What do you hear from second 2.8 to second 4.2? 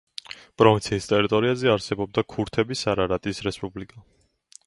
არარატის რესპუბლიკა.